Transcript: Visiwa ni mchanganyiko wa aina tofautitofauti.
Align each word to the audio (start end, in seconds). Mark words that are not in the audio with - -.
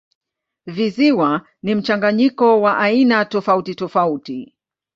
Visiwa 0.65 1.47
ni 1.63 1.75
mchanganyiko 1.75 2.61
wa 2.61 2.77
aina 2.77 3.25
tofautitofauti. 3.25 4.55